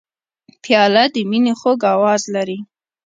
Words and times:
پیاله 0.63 1.03
د 1.13 1.15
مینې 1.29 1.53
خوږ 1.59 1.79
آواز 1.95 2.21
لري. 2.35 2.57